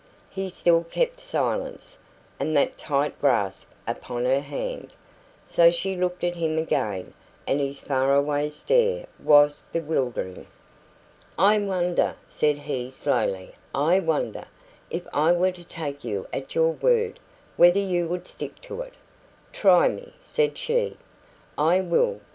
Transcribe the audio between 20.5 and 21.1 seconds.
she.